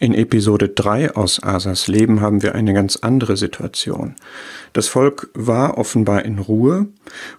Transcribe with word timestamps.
In 0.00 0.14
Episode 0.14 0.68
3 0.68 1.16
aus 1.16 1.42
Asas 1.42 1.88
Leben 1.88 2.20
haben 2.20 2.44
wir 2.44 2.54
eine 2.54 2.72
ganz 2.72 2.94
andere 2.94 3.36
Situation. 3.36 4.14
Das 4.72 4.86
Volk 4.86 5.28
war 5.34 5.76
offenbar 5.76 6.24
in 6.24 6.38
Ruhe 6.38 6.86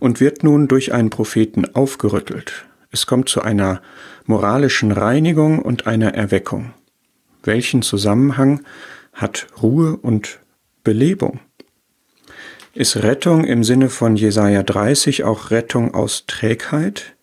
und 0.01 0.19
wird 0.19 0.43
nun 0.43 0.67
durch 0.67 0.91
einen 0.91 1.09
Propheten 1.09 1.73
aufgerüttelt. 1.73 2.65
Es 2.91 3.07
kommt 3.07 3.29
zu 3.29 3.41
einer 3.41 3.81
moralischen 4.25 4.91
Reinigung 4.91 5.59
und 5.59 5.87
einer 5.87 6.13
Erweckung. 6.13 6.73
Welchen 7.43 7.81
Zusammenhang 7.81 8.59
hat 9.13 9.47
Ruhe 9.61 9.95
und 9.95 10.39
Belebung? 10.83 11.39
Ist 12.73 12.97
Rettung 12.97 13.45
im 13.45 13.63
Sinne 13.63 13.87
von 13.87 14.17
Jesaja 14.17 14.63
30 14.63 15.23
auch 15.23 15.51
Rettung 15.51 15.93
aus 15.93 16.25
Trägheit? 16.27 17.15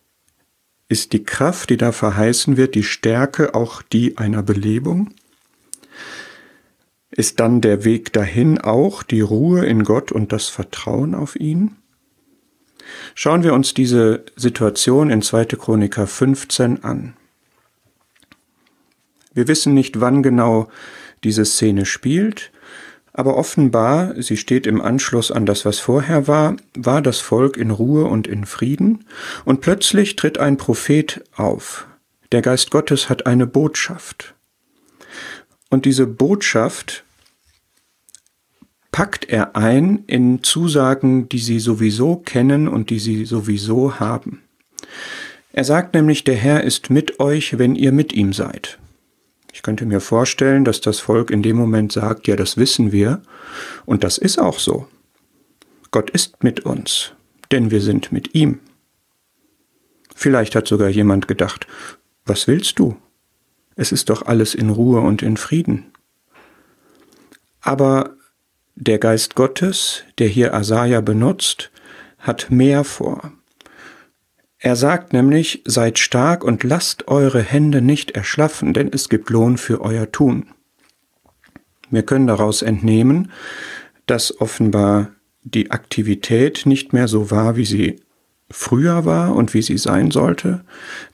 Ist 0.88 1.12
die 1.12 1.24
Kraft, 1.24 1.68
die 1.68 1.76
da 1.76 1.92
verheißen 1.92 2.56
wird, 2.56 2.74
die 2.74 2.84
Stärke 2.84 3.54
auch 3.54 3.82
die 3.82 4.16
einer 4.16 4.42
Belebung? 4.42 5.10
Ist 7.10 7.40
dann 7.40 7.60
der 7.60 7.84
Weg 7.84 8.12
dahin 8.12 8.58
auch 8.58 9.02
die 9.02 9.20
Ruhe 9.20 9.64
in 9.64 9.84
Gott 9.84 10.12
und 10.12 10.32
das 10.32 10.48
Vertrauen 10.48 11.14
auf 11.14 11.36
ihn? 11.36 11.76
Schauen 13.14 13.42
wir 13.42 13.54
uns 13.54 13.74
diese 13.74 14.24
Situation 14.36 15.10
in 15.10 15.22
2. 15.22 15.44
Chroniker 15.46 16.06
15 16.06 16.84
an. 16.84 17.16
Wir 19.34 19.48
wissen 19.48 19.74
nicht, 19.74 20.00
wann 20.00 20.22
genau 20.22 20.68
diese 21.24 21.44
Szene 21.44 21.84
spielt, 21.84 22.52
aber 23.12 23.36
offenbar, 23.36 24.20
sie 24.20 24.36
steht 24.36 24.66
im 24.66 24.80
Anschluss 24.80 25.30
an 25.30 25.46
das, 25.46 25.64
was 25.64 25.78
vorher 25.78 26.28
war, 26.28 26.56
war 26.76 27.02
das 27.02 27.20
Volk 27.20 27.56
in 27.56 27.70
Ruhe 27.70 28.04
und 28.04 28.26
in 28.26 28.44
Frieden, 28.44 29.06
und 29.44 29.62
plötzlich 29.62 30.16
tritt 30.16 30.38
ein 30.38 30.58
Prophet 30.58 31.24
auf. 31.34 31.86
Der 32.32 32.42
Geist 32.42 32.70
Gottes 32.70 33.08
hat 33.08 33.26
eine 33.26 33.46
Botschaft. 33.46 34.35
Und 35.76 35.84
diese 35.84 36.06
Botschaft 36.06 37.04
packt 38.92 39.28
er 39.28 39.56
ein 39.56 40.04
in 40.06 40.42
Zusagen, 40.42 41.28
die 41.28 41.38
sie 41.38 41.60
sowieso 41.60 42.16
kennen 42.16 42.66
und 42.66 42.88
die 42.88 42.98
sie 42.98 43.26
sowieso 43.26 44.00
haben. 44.00 44.40
Er 45.52 45.64
sagt 45.64 45.92
nämlich, 45.92 46.24
der 46.24 46.36
Herr 46.36 46.64
ist 46.64 46.88
mit 46.88 47.20
euch, 47.20 47.58
wenn 47.58 47.74
ihr 47.74 47.92
mit 47.92 48.14
ihm 48.14 48.32
seid. 48.32 48.78
Ich 49.52 49.60
könnte 49.60 49.84
mir 49.84 50.00
vorstellen, 50.00 50.64
dass 50.64 50.80
das 50.80 50.98
Volk 50.98 51.30
in 51.30 51.42
dem 51.42 51.58
Moment 51.58 51.92
sagt, 51.92 52.26
ja, 52.26 52.36
das 52.36 52.56
wissen 52.56 52.90
wir, 52.90 53.20
und 53.84 54.02
das 54.02 54.16
ist 54.16 54.38
auch 54.38 54.58
so. 54.58 54.88
Gott 55.90 56.08
ist 56.08 56.42
mit 56.42 56.60
uns, 56.60 57.12
denn 57.52 57.70
wir 57.70 57.82
sind 57.82 58.12
mit 58.12 58.34
ihm. 58.34 58.60
Vielleicht 60.14 60.54
hat 60.56 60.66
sogar 60.66 60.88
jemand 60.88 61.28
gedacht, 61.28 61.66
was 62.24 62.48
willst 62.48 62.78
du? 62.78 62.96
Es 63.76 63.92
ist 63.92 64.10
doch 64.10 64.26
alles 64.26 64.54
in 64.54 64.70
Ruhe 64.70 65.00
und 65.00 65.22
in 65.22 65.36
Frieden. 65.36 65.92
Aber 67.60 68.16
der 68.74 68.98
Geist 68.98 69.34
Gottes, 69.34 70.02
der 70.18 70.28
hier 70.28 70.54
Asaja 70.54 71.00
benutzt, 71.00 71.70
hat 72.18 72.50
mehr 72.50 72.84
vor. 72.84 73.32
Er 74.58 74.76
sagt 74.76 75.12
nämlich, 75.12 75.62
seid 75.66 75.98
stark 75.98 76.42
und 76.42 76.64
lasst 76.64 77.08
eure 77.08 77.42
Hände 77.42 77.82
nicht 77.82 78.12
erschlaffen, 78.12 78.72
denn 78.72 78.90
es 78.92 79.08
gibt 79.08 79.30
Lohn 79.30 79.58
für 79.58 79.82
euer 79.82 80.10
Tun. 80.10 80.48
Wir 81.90 82.02
können 82.02 82.26
daraus 82.26 82.62
entnehmen, 82.62 83.30
dass 84.06 84.40
offenbar 84.40 85.10
die 85.42 85.70
Aktivität 85.70 86.66
nicht 86.66 86.92
mehr 86.92 87.06
so 87.06 87.30
war, 87.30 87.56
wie 87.56 87.64
sie 87.64 88.00
früher 88.50 89.04
war 89.04 89.34
und 89.34 89.54
wie 89.54 89.62
sie 89.62 89.78
sein 89.78 90.10
sollte, 90.10 90.64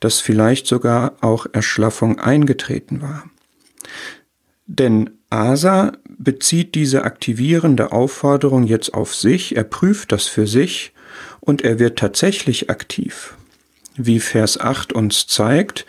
dass 0.01 0.21
vielleicht 0.21 0.67
sogar 0.67 1.15
auch 1.21 1.47
Erschlaffung 1.53 2.19
eingetreten 2.19 3.03
war. 3.03 3.25
Denn 4.67 5.11
Asa 5.31 5.93
bezieht 6.09 6.75
diese 6.75 7.05
aktivierende 7.05 7.93
Aufforderung 7.93 8.65
jetzt 8.65 8.95
auf 8.95 9.15
sich, 9.15 9.57
er 9.57 9.65
prüft 9.65 10.13
das 10.13 10.27
für 10.27 10.47
sich 10.47 10.93
und 11.41 11.63
er 11.63 11.79
wird 11.79 11.99
tatsächlich 11.99 12.71
aktiv. 12.71 13.35
Wie 13.97 14.21
Vers 14.21 14.59
8 14.59 14.93
uns 14.93 15.27
zeigt, 15.27 15.85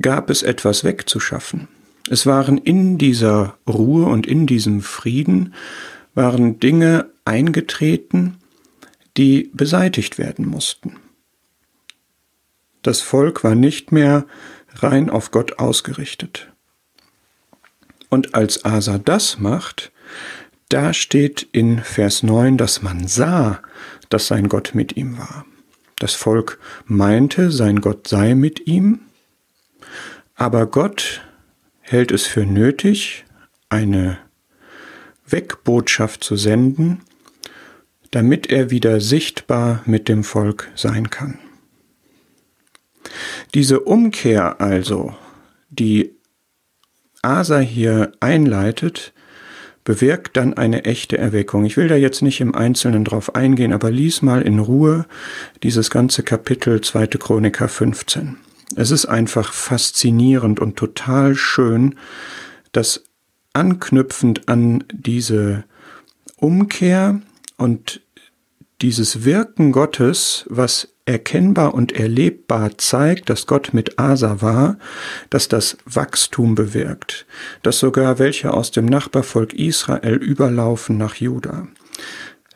gab 0.00 0.28
es 0.28 0.42
etwas 0.42 0.84
wegzuschaffen. 0.84 1.68
Es 2.08 2.26
waren 2.26 2.58
in 2.58 2.98
dieser 2.98 3.56
Ruhe 3.68 4.06
und 4.06 4.26
in 4.26 4.46
diesem 4.46 4.82
Frieden 4.82 5.54
waren 6.14 6.60
Dinge 6.60 7.10
eingetreten, 7.24 8.36
die 9.16 9.50
beseitigt 9.52 10.18
werden 10.18 10.46
mussten. 10.46 10.96
Das 12.82 13.00
Volk 13.00 13.42
war 13.42 13.54
nicht 13.54 13.90
mehr 13.92 14.26
rein 14.74 15.10
auf 15.10 15.30
Gott 15.30 15.58
ausgerichtet. 15.58 16.52
Und 18.08 18.34
als 18.34 18.64
Asa 18.64 18.98
das 18.98 19.38
macht, 19.38 19.90
da 20.68 20.92
steht 20.92 21.48
in 21.52 21.80
Vers 21.80 22.22
9, 22.22 22.56
dass 22.56 22.82
man 22.82 23.08
sah, 23.08 23.62
dass 24.08 24.28
sein 24.28 24.48
Gott 24.48 24.74
mit 24.74 24.96
ihm 24.96 25.18
war. 25.18 25.44
Das 25.98 26.14
Volk 26.14 26.58
meinte, 26.84 27.50
sein 27.50 27.80
Gott 27.80 28.06
sei 28.08 28.34
mit 28.34 28.66
ihm, 28.66 29.00
aber 30.34 30.66
Gott 30.66 31.22
hält 31.80 32.12
es 32.12 32.26
für 32.26 32.44
nötig, 32.44 33.24
eine 33.68 34.18
Wegbotschaft 35.26 36.22
zu 36.22 36.36
senden, 36.36 37.00
damit 38.10 38.50
er 38.50 38.70
wieder 38.70 39.00
sichtbar 39.00 39.82
mit 39.86 40.08
dem 40.08 40.24
Volk 40.24 40.70
sein 40.74 41.10
kann. 41.10 41.38
Diese 43.54 43.80
Umkehr 43.80 44.60
also, 44.60 45.14
die 45.70 46.12
Asa 47.22 47.58
hier 47.58 48.12
einleitet, 48.20 49.12
bewirkt 49.84 50.36
dann 50.36 50.54
eine 50.54 50.84
echte 50.84 51.16
Erweckung. 51.16 51.64
Ich 51.64 51.76
will 51.76 51.88
da 51.88 51.94
jetzt 51.94 52.20
nicht 52.20 52.40
im 52.40 52.54
Einzelnen 52.54 53.04
drauf 53.04 53.34
eingehen, 53.34 53.72
aber 53.72 53.90
lies 53.90 54.20
mal 54.20 54.42
in 54.42 54.58
Ruhe 54.58 55.06
dieses 55.62 55.90
ganze 55.90 56.22
Kapitel 56.22 56.80
2. 56.80 57.06
Chroniker 57.06 57.68
15. 57.68 58.36
Es 58.74 58.90
ist 58.90 59.06
einfach 59.06 59.52
faszinierend 59.52 60.58
und 60.58 60.76
total 60.76 61.36
schön, 61.36 61.94
dass 62.72 63.04
anknüpfend 63.52 64.48
an 64.48 64.84
diese 64.92 65.64
Umkehr 66.36 67.20
und 67.56 68.00
dieses 68.82 69.24
Wirken 69.24 69.72
Gottes, 69.72 70.44
was 70.48 70.88
erkennbar 71.06 71.72
und 71.72 71.92
erlebbar 71.92 72.76
zeigt, 72.76 73.30
dass 73.30 73.46
Gott 73.46 73.72
mit 73.72 73.98
Asa 73.98 74.42
war, 74.42 74.76
dass 75.30 75.48
das 75.48 75.78
Wachstum 75.86 76.54
bewirkt, 76.54 77.26
dass 77.62 77.78
sogar 77.78 78.18
welche 78.18 78.52
aus 78.52 78.72
dem 78.72 78.86
Nachbarvolk 78.86 79.54
Israel 79.54 80.16
überlaufen 80.16 80.98
nach 80.98 81.14
Juda, 81.14 81.68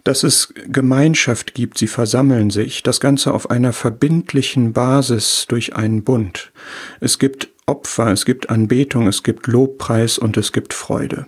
dass 0.05 0.25
es 0.25 0.53
Gemeinschaft 0.67 1.55
gibt, 1.55 1.79
sie 1.79 1.87
versammeln 1.87 2.51
sich, 2.51 2.83
das 2.83 3.01
Ganze 3.01 3.33
auf 3.33 3.51
einer 3.51 3.73
verbindlichen 3.73 4.73
Basis 4.73 5.47
durch 5.49 5.77
einen 5.77 6.03
Bund. 6.03 6.53
Es 7.01 7.19
gibt 7.19 7.49
Opfer, 7.67 8.11
es 8.11 8.25
gibt 8.25 8.51
Anbetung, 8.51 9.07
es 9.07 9.23
gibt 9.23 9.47
Lobpreis 9.47 10.19
und 10.19 10.37
es 10.37 10.53
gibt 10.53 10.75
Freude. 10.75 11.27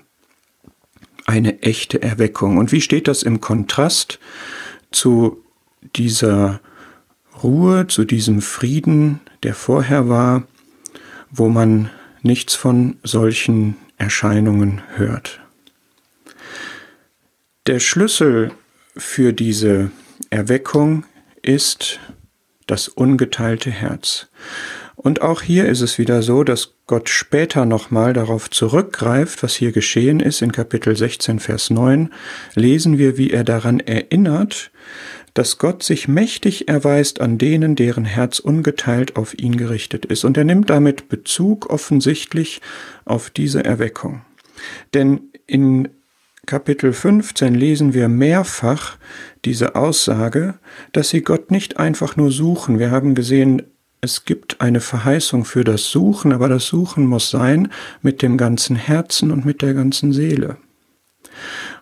Eine 1.24 1.62
echte 1.62 2.02
Erweckung. 2.02 2.58
Und 2.58 2.72
wie 2.72 2.80
steht 2.80 3.08
das 3.08 3.22
im 3.22 3.40
Kontrast 3.40 4.18
zu 4.90 5.42
dieser 5.96 6.60
Ruhe, 7.42 7.86
zu 7.86 8.04
diesem 8.04 8.40
Frieden, 8.40 9.20
der 9.42 9.54
vorher 9.54 10.08
war, 10.08 10.46
wo 11.30 11.48
man 11.48 11.90
nichts 12.22 12.54
von 12.54 12.96
solchen 13.02 13.76
Erscheinungen 13.96 14.82
hört. 14.96 15.40
Der 17.66 17.80
Schlüssel 17.80 18.52
für 18.96 19.32
diese 19.32 19.90
Erweckung 20.30 21.04
ist 21.42 22.00
das 22.66 22.88
ungeteilte 22.88 23.70
Herz. 23.70 24.28
Und 24.96 25.22
auch 25.22 25.42
hier 25.42 25.66
ist 25.66 25.80
es 25.80 25.98
wieder 25.98 26.22
so, 26.22 26.44
dass 26.44 26.74
Gott 26.86 27.08
später 27.08 27.64
nochmal 27.64 28.12
darauf 28.12 28.50
zurückgreift, 28.50 29.42
was 29.42 29.54
hier 29.54 29.72
geschehen 29.72 30.20
ist. 30.20 30.42
In 30.42 30.52
Kapitel 30.52 30.96
16, 30.96 31.40
Vers 31.40 31.70
9 31.70 32.10
lesen 32.54 32.98
wir, 32.98 33.16
wie 33.16 33.30
er 33.30 33.44
daran 33.44 33.80
erinnert, 33.80 34.70
dass 35.34 35.56
Gott 35.56 35.82
sich 35.82 36.08
mächtig 36.08 36.68
erweist 36.68 37.20
an 37.20 37.38
denen, 37.38 37.74
deren 37.74 38.04
Herz 38.04 38.38
ungeteilt 38.38 39.16
auf 39.16 39.38
ihn 39.38 39.56
gerichtet 39.56 40.04
ist. 40.04 40.24
Und 40.24 40.36
er 40.36 40.44
nimmt 40.44 40.68
damit 40.68 41.08
Bezug 41.08 41.70
offensichtlich 41.70 42.60
auf 43.04 43.30
diese 43.30 43.64
Erweckung. 43.64 44.22
Denn 44.92 45.22
in 45.46 45.88
Kapitel 46.44 46.92
15 46.92 47.54
lesen 47.54 47.94
wir 47.94 48.08
mehrfach 48.08 48.98
diese 49.44 49.74
Aussage, 49.74 50.54
dass 50.92 51.08
sie 51.08 51.22
Gott 51.22 51.50
nicht 51.50 51.78
einfach 51.78 52.16
nur 52.16 52.30
suchen. 52.30 52.78
Wir 52.78 52.90
haben 52.90 53.14
gesehen, 53.14 53.62
es 54.04 54.24
gibt 54.24 54.60
eine 54.60 54.80
Verheißung 54.80 55.44
für 55.44 55.62
das 55.62 55.90
Suchen, 55.90 56.32
aber 56.32 56.48
das 56.48 56.66
Suchen 56.66 57.06
muss 57.06 57.30
sein 57.30 57.70
mit 58.02 58.20
dem 58.20 58.36
ganzen 58.36 58.74
Herzen 58.74 59.30
und 59.30 59.44
mit 59.44 59.62
der 59.62 59.74
ganzen 59.74 60.12
Seele. 60.12 60.56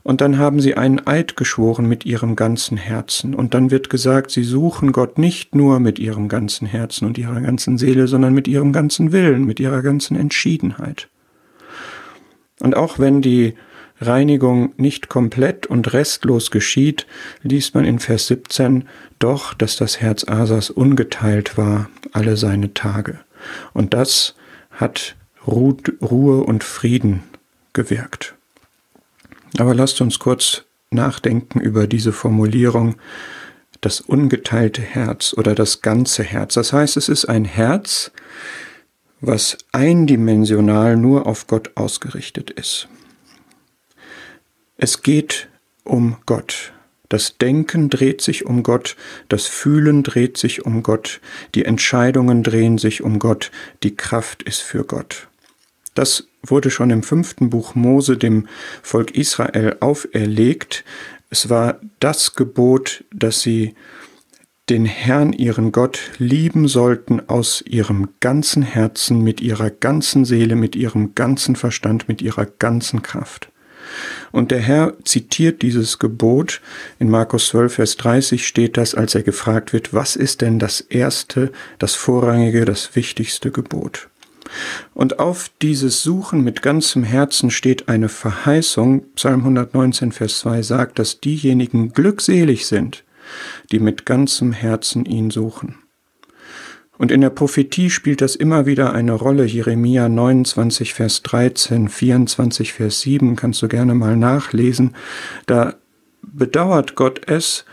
Und 0.03 0.21
dann 0.21 0.37
haben 0.37 0.61
sie 0.61 0.77
einen 0.77 1.07
Eid 1.07 1.37
geschworen 1.37 1.87
mit 1.87 2.05
ihrem 2.05 2.37
ganzen 2.37 2.77
Herzen. 2.77 3.35
Und 3.35 3.55
dann 3.55 3.71
wird 3.71 3.89
gesagt, 3.89 4.31
sie 4.31 4.45
suchen 4.45 4.93
Gott 4.93 5.17
nicht 5.17 5.55
nur 5.55 5.81
mit 5.81 5.99
ihrem 5.99 6.29
ganzen 6.29 6.67
Herzen 6.67 7.07
und 7.07 7.17
ihrer 7.17 7.41
ganzen 7.41 7.79
Seele, 7.79 8.07
sondern 8.07 8.35
mit 8.35 8.47
ihrem 8.49 8.73
ganzen 8.73 9.13
Willen, 9.13 9.45
mit 9.45 9.59
ihrer 9.59 9.81
ganzen 9.81 10.15
Entschiedenheit. 10.15 11.09
Und 12.61 12.77
auch 12.77 12.99
wenn 12.99 13.23
die 13.23 13.55
Reinigung 14.01 14.73
nicht 14.77 15.09
komplett 15.09 15.67
und 15.67 15.93
restlos 15.93 16.51
geschieht, 16.51 17.07
liest 17.43 17.75
man 17.75 17.85
in 17.85 17.99
Vers 17.99 18.29
17 18.29 18.89
doch, 19.19 19.55
dass 19.55 19.77
das 19.77 20.01
Herz 20.01 20.27
Asas 20.27 20.71
ungeteilt 20.71 21.59
war 21.59 21.91
alle 22.13 22.37
seine 22.37 22.73
Tage. 22.75 23.21
Und 23.73 23.95
das 23.95 24.35
hat 24.71 25.17
Ruhe 25.47 26.45
und 26.45 26.65
Frieden 26.65 27.23
gewirkt. 27.73 28.35
Aber 29.59 29.75
lasst 29.75 30.01
uns 30.01 30.19
kurz 30.19 30.65
nachdenken 30.91 31.61
über 31.61 31.87
diese 31.87 32.13
Formulierung, 32.13 32.97
das 33.81 34.01
ungeteilte 34.01 34.83
Herz 34.83 35.35
oder 35.37 35.55
das 35.55 35.81
ganze 35.81 36.23
Herz. 36.23 36.55
Das 36.55 36.73
heißt, 36.73 36.97
es 36.97 37.09
ist 37.09 37.27
ein 37.27 37.45
Herz, 37.45 38.13
was 39.21 39.59
eindimensional 39.73 40.97
nur 40.97 41.27
auf 41.27 41.47
Gott 41.47 41.73
ausgerichtet 41.77 42.51
ist. 42.51 42.89
Es 44.83 45.03
geht 45.03 45.51
um 45.85 46.17
Gott. 46.25 46.73
Das 47.11 47.37
Denken 47.37 47.91
dreht 47.91 48.23
sich 48.23 48.47
um 48.47 48.63
Gott, 48.63 48.97
das 49.29 49.47
Fühlen 49.47 50.03
dreht 50.03 50.39
sich 50.39 50.65
um 50.65 50.83
Gott, 50.83 51.21
die 51.55 51.67
Entscheidungen 51.67 52.43
drehen 52.43 52.79
sich 52.79 53.03
um 53.03 53.19
Gott, 53.19 53.51
die 53.83 53.95
Kraft 53.95 54.43
ist 54.43 54.63
für 54.63 54.85
Gott. 54.85 55.29
Das 55.95 56.29
wurde 56.43 56.71
schon 56.71 56.89
im 56.89 57.03
fünften 57.03 57.51
Buch 57.51 57.75
Mose 57.75 58.17
dem 58.17 58.49
Volk 58.83 59.11
Israel 59.11 59.77
auferlegt. 59.81 60.83
Es 61.29 61.51
war 61.51 61.79
das 61.99 62.35
Gebot, 62.35 63.05
dass 63.13 63.43
sie 63.43 63.75
den 64.71 64.87
Herrn, 64.87 65.35
ihren 65.35 65.73
Gott, 65.73 66.01
lieben 66.17 66.69
sollten 66.69 67.29
aus 67.29 67.63
ihrem 67.67 68.09
ganzen 68.21 68.63
Herzen, 68.63 69.23
mit 69.23 69.43
ihrer 69.43 69.69
ganzen 69.69 70.25
Seele, 70.25 70.57
mit 70.57 70.75
ihrem 70.75 71.15
ganzen 71.15 71.55
Verstand, 71.55 72.09
mit 72.09 72.23
ihrer 72.23 72.47
ganzen 72.47 73.03
Kraft. 73.03 73.50
Und 74.33 74.51
der 74.51 74.61
Herr 74.61 74.95
zitiert 75.05 75.63
dieses 75.63 75.99
Gebot. 75.99 76.61
In 76.99 77.11
Markus 77.11 77.49
12, 77.49 77.75
Vers 77.75 77.97
30 77.97 78.47
steht 78.47 78.77
das, 78.77 78.95
als 78.95 79.15
er 79.15 79.23
gefragt 79.23 79.73
wird, 79.73 79.93
was 79.93 80.17
ist 80.17 80.41
denn 80.41 80.59
das 80.59 80.81
erste, 80.81 81.53
das 81.79 81.95
vorrangige, 81.95 82.65
das 82.65 82.95
wichtigste 82.95 83.51
Gebot? 83.51 84.09
Und 84.95 85.19
auf 85.19 85.51
dieses 85.63 86.03
Suchen 86.03 86.43
mit 86.43 86.63
ganzem 86.63 87.05
Herzen 87.05 87.51
steht 87.51 87.89
eine 87.89 88.09
Verheißung. 88.09 89.05
Psalm 89.15 89.41
119, 89.41 90.13
Vers 90.13 90.41
2 90.41 90.63
sagt, 90.63 90.99
dass 90.99 91.21
diejenigen 91.21 91.93
glückselig 91.93 92.67
sind, 92.67 93.05
die 93.71 93.79
mit 93.79 94.07
ganzem 94.07 94.53
Herzen 94.53 95.05
ihn 95.05 95.31
suchen. 95.31 95.77
Und 97.01 97.11
in 97.11 97.23
der 97.23 97.31
Prophetie 97.31 97.89
spielt 97.89 98.21
das 98.21 98.37
immer 98.37 98.67
wieder 98.67 98.93
eine 98.93 99.13
Rolle. 99.13 99.47
Jeremia 99.47 100.07
29, 100.11 100.93
Vers 100.93 101.23
13, 101.23 101.89
24, 101.89 102.75
Vers 102.75 103.01
7 103.01 103.37
kannst 103.37 103.63
du 103.63 103.69
gerne 103.69 103.95
mal 103.95 104.19
nachlesen. 104.19 104.95
Da 105.47 105.77
bedauert 106.21 106.97
Gott 106.97 107.23
es, 107.27 107.65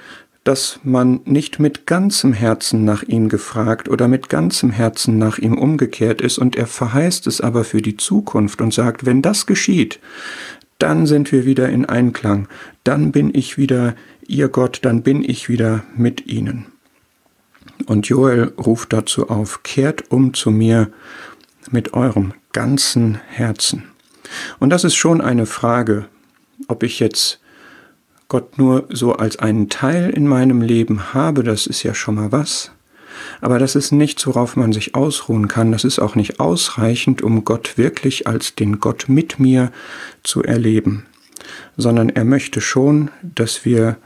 dass 0.45 0.79
man 0.83 1.19
nicht 1.25 1.59
mit 1.59 1.85
ganzem 1.85 2.31
Herzen 2.31 2.85
nach 2.85 3.03
ihm 3.03 3.27
gefragt 3.27 3.89
oder 3.89 4.07
mit 4.07 4.29
ganzem 4.29 4.71
Herzen 4.71 5.17
nach 5.17 5.39
ihm 5.39 5.57
umgekehrt 5.57 6.21
ist, 6.21 6.37
und 6.37 6.55
er 6.55 6.65
verheißt 6.65 7.27
es 7.27 7.41
aber 7.41 7.65
für 7.65 7.81
die 7.81 7.97
Zukunft 7.97 8.61
und 8.61 8.73
sagt, 8.73 9.05
wenn 9.05 9.21
das 9.21 9.45
geschieht, 9.45 9.99
dann 10.79 11.05
sind 11.05 11.33
wir 11.33 11.45
wieder 11.45 11.67
in 11.67 11.83
Einklang, 11.83 12.47
dann 12.85 13.11
bin 13.11 13.35
ich 13.35 13.57
wieder 13.57 13.93
ihr 14.25 14.47
Gott, 14.47 14.79
dann 14.83 15.03
bin 15.03 15.21
ich 15.21 15.49
wieder 15.49 15.83
mit 15.97 16.27
ihnen. 16.27 16.67
Und 17.87 18.07
Joel 18.07 18.53
ruft 18.57 18.93
dazu 18.93 19.29
auf, 19.29 19.63
kehrt 19.63 20.11
um 20.11 20.33
zu 20.33 20.51
mir 20.51 20.91
mit 21.71 21.93
eurem 21.93 22.33
ganzen 22.53 23.15
Herzen. 23.29 23.83
Und 24.59 24.69
das 24.69 24.83
ist 24.83 24.95
schon 24.95 25.21
eine 25.21 25.45
Frage, 25.45 26.05
ob 26.67 26.83
ich 26.83 26.99
jetzt 26.99 27.39
Gott 28.27 28.57
nur 28.57 28.85
so 28.89 29.13
als 29.13 29.39
einen 29.39 29.69
Teil 29.69 30.09
in 30.09 30.27
meinem 30.27 30.61
Leben 30.61 31.13
habe, 31.13 31.43
das 31.43 31.65
ist 31.65 31.83
ja 31.83 31.93
schon 31.93 32.15
mal 32.15 32.31
was. 32.33 32.71
Aber 33.39 33.57
das 33.57 33.75
ist 33.75 33.91
nichts, 33.91 34.27
worauf 34.27 34.57
man 34.57 34.73
sich 34.73 34.93
ausruhen 34.93 35.47
kann. 35.47 35.71
Das 35.71 35.85
ist 35.85 35.99
auch 35.99 36.15
nicht 36.15 36.39
ausreichend, 36.39 37.21
um 37.21 37.45
Gott 37.45 37.77
wirklich 37.77 38.27
als 38.27 38.53
den 38.53 38.79
Gott 38.79 39.05
mit 39.07 39.39
mir 39.39 39.71
zu 40.23 40.43
erleben, 40.43 41.05
sondern 41.77 42.09
er 42.09 42.25
möchte 42.25 42.59
schon, 42.59 43.11
dass 43.23 43.63
wir 43.63 43.97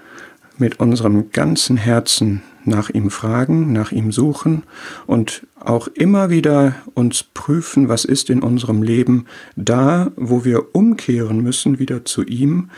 mit 0.62 0.80
unserem 0.80 1.32
ganzen 1.32 1.76
Herzen 1.76 2.44
nach 2.64 2.90
ihm 2.90 3.10
fragen, 3.10 3.74
nach 3.74 3.92
ihm 3.92 4.12
suchen 4.12 4.64
und 5.08 5.46
auch 5.60 5.88
immer 5.88 6.30
wieder 6.30 6.76
uns 6.94 7.24
prüfen, 7.24 7.90
was 7.90 8.06
ist 8.06 8.30
in 8.30 8.42
unserem 8.42 8.84
Leben 8.84 9.26
da, 9.56 10.12
wo 10.16 10.46
wir 10.46 10.76
umkehren 10.76 11.42
müssen 11.42 11.80
wieder 11.80 12.06
zu 12.06 12.24
ihm, 12.24 12.70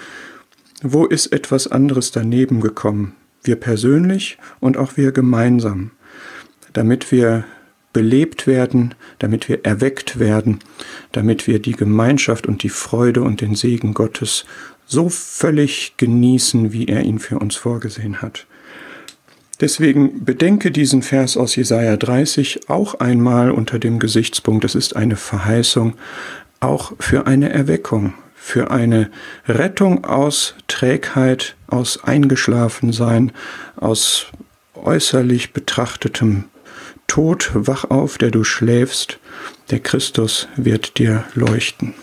wo 0.81 1.05
ist 1.05 1.27
etwas 1.27 1.67
anderes 1.67 2.11
daneben 2.11 2.61
gekommen, 2.61 3.15
wir 3.43 3.57
persönlich 3.57 4.37
und 4.61 4.77
auch 4.77 4.95
wir 4.95 5.11
gemeinsam, 5.11 5.91
damit 6.71 7.11
wir 7.11 7.43
belebt 7.93 8.47
werden, 8.47 8.95
damit 9.19 9.47
wir 9.47 9.63
erweckt 9.63 10.19
werden, 10.19 10.59
damit 11.11 11.47
wir 11.47 11.59
die 11.59 11.73
Gemeinschaft 11.73 12.47
und 12.47 12.63
die 12.63 12.69
Freude 12.69 13.21
und 13.21 13.39
den 13.41 13.55
Segen 13.55 13.93
Gottes 13.93 14.45
so 14.85 15.09
völlig 15.09 15.93
genießen, 15.97 16.73
wie 16.73 16.87
er 16.87 17.03
ihn 17.03 17.19
für 17.19 17.39
uns 17.39 17.55
vorgesehen 17.55 18.21
hat. 18.21 18.45
Deswegen 19.61 20.25
bedenke 20.25 20.71
diesen 20.71 21.03
Vers 21.03 21.37
aus 21.37 21.55
Jesaja 21.55 21.95
30 21.95 22.69
auch 22.69 22.95
einmal 22.95 23.51
unter 23.51 23.79
dem 23.79 23.99
Gesichtspunkt, 23.99 24.65
es 24.65 24.75
ist 24.75 24.95
eine 24.95 25.15
Verheißung 25.15 25.93
auch 26.59 26.93
für 26.99 27.27
eine 27.27 27.49
Erweckung, 27.49 28.13
für 28.35 28.71
eine 28.71 29.11
Rettung 29.47 30.05
aus 30.05 30.55
Trägheit, 30.67 31.55
aus 31.67 32.03
Eingeschlafensein, 32.03 33.31
aus 33.75 34.27
äußerlich 34.75 35.53
betrachtetem 35.53 36.45
Tod. 37.07 37.51
Wach 37.53 37.85
auf, 37.89 38.17
der 38.17 38.31
du 38.31 38.43
schläfst, 38.43 39.19
der 39.69 39.79
Christus 39.79 40.47
wird 40.55 40.97
dir 40.97 41.25
leuchten. 41.33 41.93